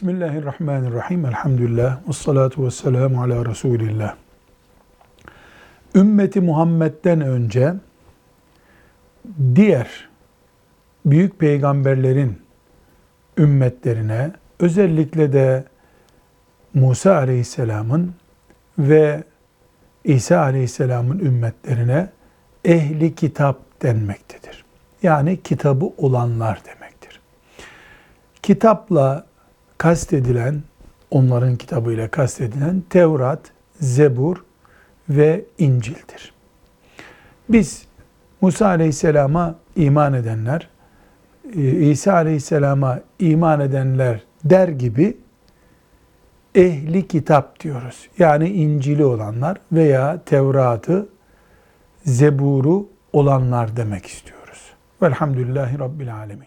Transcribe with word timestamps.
Bismillahirrahmanirrahim. 0.00 1.26
Elhamdülillah. 1.26 2.08
Ve 2.08 2.12
salatu 2.12 2.66
ve 2.66 2.70
selamu 2.70 3.22
ala 3.22 3.46
Resulillah. 3.46 4.14
Ümmeti 5.94 6.40
Muhammed'den 6.40 7.20
önce 7.20 7.74
diğer 9.54 10.08
büyük 11.06 11.38
peygamberlerin 11.38 12.42
ümmetlerine 13.38 14.30
özellikle 14.60 15.32
de 15.32 15.64
Musa 16.74 17.16
Aleyhisselam'ın 17.16 18.14
ve 18.78 19.24
İsa 20.04 20.40
Aleyhisselam'ın 20.40 21.18
ümmetlerine 21.18 22.08
ehli 22.64 23.14
kitap 23.14 23.82
denmektedir. 23.82 24.64
Yani 25.02 25.42
kitabı 25.42 25.84
olanlar 25.98 26.60
demektir. 26.64 27.20
Kitapla 28.42 29.29
kastedilen, 29.80 30.62
onların 31.10 31.56
kitabıyla 31.56 32.08
kastedilen 32.08 32.82
Tevrat, 32.90 33.40
Zebur 33.80 34.44
ve 35.08 35.44
İncil'dir. 35.58 36.32
Biz 37.48 37.86
Musa 38.40 38.66
Aleyhisselam'a 38.66 39.54
iman 39.76 40.14
edenler, 40.14 40.68
İsa 41.80 42.12
Aleyhisselam'a 42.12 43.00
iman 43.18 43.60
edenler 43.60 44.20
der 44.44 44.68
gibi 44.68 45.16
ehli 46.54 47.08
kitap 47.08 47.60
diyoruz. 47.60 48.08
Yani 48.18 48.48
İncil'i 48.48 49.04
olanlar 49.04 49.58
veya 49.72 50.22
Tevrat'ı, 50.26 51.08
Zebur'u 52.04 52.88
olanlar 53.12 53.76
demek 53.76 54.06
istiyoruz. 54.06 54.72
Velhamdülillahi 55.02 55.78
Rabbil 55.78 56.14
Alemin. 56.14 56.46